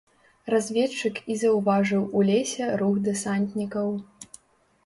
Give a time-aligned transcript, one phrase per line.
[0.53, 3.87] Разведчык і заўважыў у лесе рух дэсантнікаў.